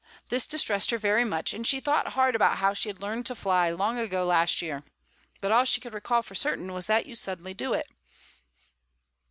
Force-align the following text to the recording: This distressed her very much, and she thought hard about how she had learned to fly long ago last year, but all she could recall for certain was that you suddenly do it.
This 0.29 0.47
distressed 0.47 0.89
her 0.89 0.97
very 0.97 1.23
much, 1.23 1.53
and 1.53 1.67
she 1.67 1.79
thought 1.79 2.13
hard 2.13 2.33
about 2.35 2.57
how 2.57 2.73
she 2.73 2.89
had 2.89 2.99
learned 2.99 3.27
to 3.27 3.35
fly 3.35 3.69
long 3.69 3.99
ago 3.99 4.25
last 4.25 4.59
year, 4.59 4.81
but 5.41 5.51
all 5.51 5.63
she 5.63 5.79
could 5.79 5.93
recall 5.93 6.23
for 6.23 6.33
certain 6.33 6.73
was 6.73 6.87
that 6.87 7.05
you 7.05 7.13
suddenly 7.13 7.53
do 7.53 7.71
it. 7.73 7.87